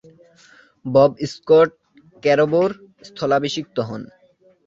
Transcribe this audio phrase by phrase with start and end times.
[0.85, 1.69] Bob Scott
[2.13, 2.71] স্কারবোরোর
[3.07, 4.01] স্থলাভিষিক্ত হন।